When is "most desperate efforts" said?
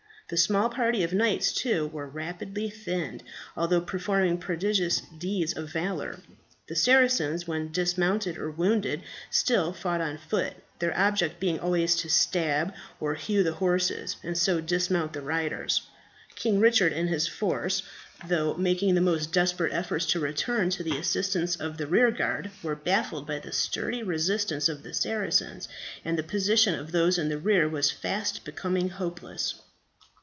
19.01-20.05